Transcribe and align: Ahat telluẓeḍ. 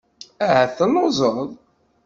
Ahat 0.45 0.71
telluẓeḍ. 0.77 1.49